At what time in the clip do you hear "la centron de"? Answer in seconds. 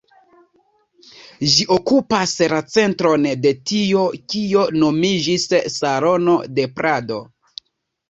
2.55-3.53